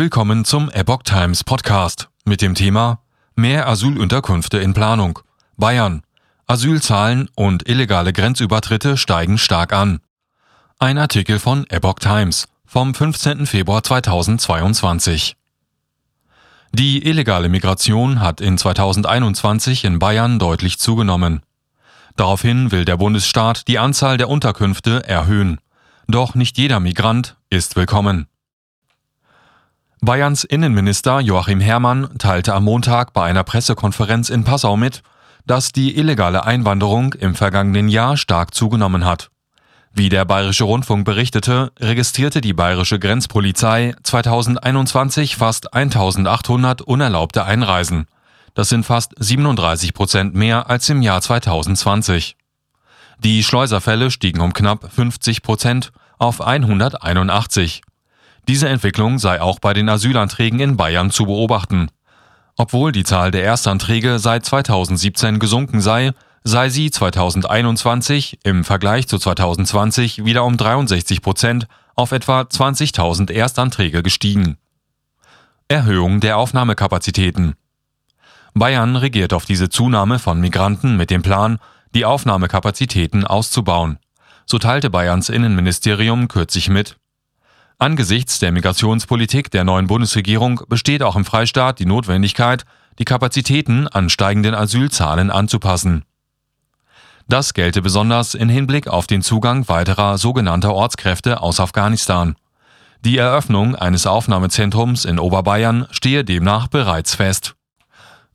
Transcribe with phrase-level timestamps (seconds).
[0.00, 3.02] Willkommen zum Epoch Times Podcast mit dem Thema
[3.34, 5.18] Mehr Asylunterkünfte in Planung.
[5.58, 6.00] Bayern.
[6.46, 10.00] Asylzahlen und illegale Grenzübertritte steigen stark an.
[10.78, 13.44] Ein Artikel von Epoch Times vom 15.
[13.44, 15.36] Februar 2022.
[16.72, 21.42] Die illegale Migration hat in 2021 in Bayern deutlich zugenommen.
[22.16, 25.60] Daraufhin will der Bundesstaat die Anzahl der Unterkünfte erhöhen.
[26.08, 28.28] Doch nicht jeder Migrant ist willkommen.
[30.02, 35.02] Bayerns Innenminister Joachim Herrmann teilte am Montag bei einer Pressekonferenz in Passau mit,
[35.46, 39.30] dass die illegale Einwanderung im vergangenen Jahr stark zugenommen hat.
[39.92, 48.06] Wie der Bayerische Rundfunk berichtete, registrierte die bayerische Grenzpolizei 2021 fast 1800 unerlaubte Einreisen.
[48.54, 52.36] Das sind fast 37 Prozent mehr als im Jahr 2020.
[53.18, 57.82] Die Schleuserfälle stiegen um knapp 50 Prozent auf 181.
[58.50, 61.88] Diese Entwicklung sei auch bei den Asylanträgen in Bayern zu beobachten.
[62.56, 66.10] Obwohl die Zahl der Erstanträge seit 2017 gesunken sei,
[66.42, 74.02] sei sie 2021 im Vergleich zu 2020 wieder um 63 Prozent auf etwa 20.000 Erstanträge
[74.02, 74.56] gestiegen.
[75.68, 77.54] Erhöhung der Aufnahmekapazitäten.
[78.54, 81.60] Bayern regiert auf diese Zunahme von Migranten mit dem Plan,
[81.94, 84.00] die Aufnahmekapazitäten auszubauen.
[84.44, 86.96] So teilte Bayerns Innenministerium kürzlich mit,
[87.82, 92.66] Angesichts der Migrationspolitik der neuen Bundesregierung besteht auch im Freistaat die Notwendigkeit,
[92.98, 96.04] die Kapazitäten an steigenden Asylzahlen anzupassen.
[97.26, 102.36] Das gelte besonders in Hinblick auf den Zugang weiterer sogenannter Ortskräfte aus Afghanistan.
[103.02, 107.54] Die Eröffnung eines Aufnahmezentrums in Oberbayern stehe demnach bereits fest.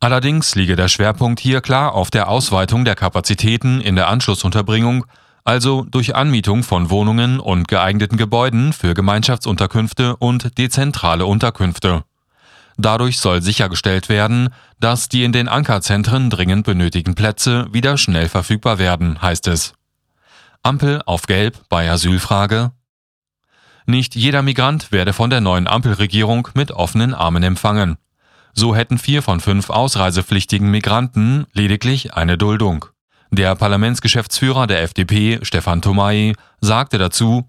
[0.00, 5.06] Allerdings liege der Schwerpunkt hier klar auf der Ausweitung der Kapazitäten in der Anschlussunterbringung
[5.44, 12.04] also durch Anmietung von Wohnungen und geeigneten Gebäuden für Gemeinschaftsunterkünfte und dezentrale Unterkünfte.
[12.76, 18.78] Dadurch soll sichergestellt werden, dass die in den Ankerzentren dringend benötigten Plätze wieder schnell verfügbar
[18.78, 19.74] werden, heißt es.
[20.62, 22.72] Ampel auf Gelb bei Asylfrage.
[23.86, 27.96] Nicht jeder Migrant werde von der neuen Ampelregierung mit offenen Armen empfangen.
[28.52, 32.86] So hätten vier von fünf ausreisepflichtigen Migranten lediglich eine Duldung.
[33.32, 37.48] Der Parlamentsgeschäftsführer der FDP, Stefan Tomai, sagte dazu,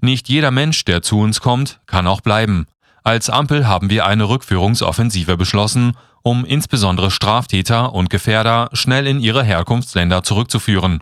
[0.00, 2.66] nicht jeder Mensch, der zu uns kommt, kann auch bleiben.
[3.02, 9.42] Als Ampel haben wir eine Rückführungsoffensive beschlossen, um insbesondere Straftäter und Gefährder schnell in ihre
[9.42, 11.00] Herkunftsländer zurückzuführen.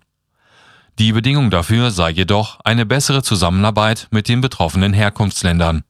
[0.98, 5.82] Die Bedingung dafür sei jedoch eine bessere Zusammenarbeit mit den betroffenen Herkunftsländern.